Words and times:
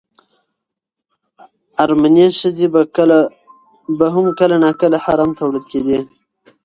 ارمني 1.83 2.25
ښځې 2.39 2.65
به 3.97 4.07
هم 4.15 4.25
کله 4.39 4.55
ناکله 4.63 4.97
حرم 5.05 5.31
ته 5.37 5.41
وړل 5.45 5.65
کېدې. 5.71 5.99